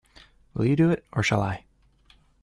Will 0.55 0.65
you 0.65 0.75
do 0.75 0.89
it, 0.89 1.05
or 1.13 1.21
shall 1.21 1.43
I? 1.43 1.65